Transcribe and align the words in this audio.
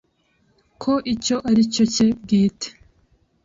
ko 0.81 0.93
icyo 1.13 1.35
aricyo 1.49 1.83
cye 1.93 2.07
bwite 2.21 2.69